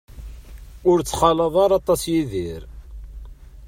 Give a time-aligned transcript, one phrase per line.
[0.89, 2.63] Ur ittxalaḍ ara aṭas Yidir.